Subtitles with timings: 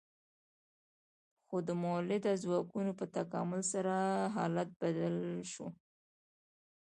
[1.45, 3.93] خو د مؤلده ځواکونو په تکامل سره
[4.35, 5.15] حالت بدل
[5.51, 5.67] شو.